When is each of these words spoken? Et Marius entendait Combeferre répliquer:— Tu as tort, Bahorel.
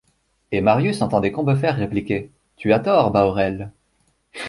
Et 0.51 0.61
Marius 0.61 1.03
entendait 1.03 1.31
Combeferre 1.31 1.75
répliquer:— 1.77 2.31
Tu 2.57 2.73
as 2.73 2.79
tort, 2.79 3.11
Bahorel. 3.11 3.71